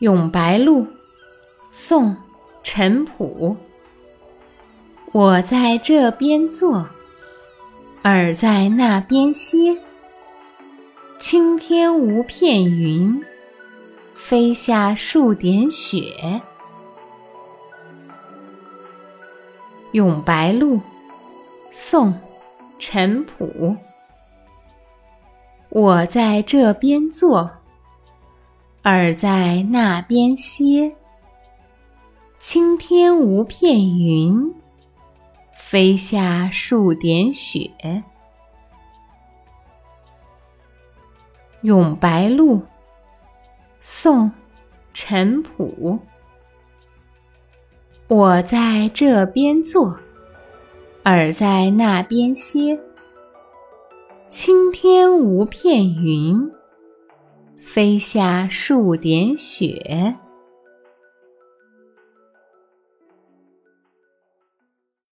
[0.00, 0.86] 咏白鹭，
[1.72, 2.10] 宋·
[2.62, 3.56] 陈普。
[5.10, 6.86] 我在这边坐，
[8.04, 9.76] 耳在那边歇。
[11.18, 13.24] 青天无片云，
[14.14, 16.42] 飞下数点雪。
[19.90, 20.80] 咏白鹭，
[21.72, 22.12] 宋·
[22.78, 23.76] 陈普。
[25.70, 27.57] 我在这边坐。
[28.88, 30.96] 耳在那边歇，
[32.38, 34.54] 青天无片云，
[35.52, 37.70] 飞下数点雪。
[41.60, 42.62] 咏白鹭，
[43.78, 44.28] 宋·
[44.94, 45.98] 陈普。
[48.06, 49.98] 我在这边坐，
[51.04, 52.80] 耳在那边歇，
[54.30, 56.50] 青天无片云。
[57.78, 60.16] 飞下数点雪。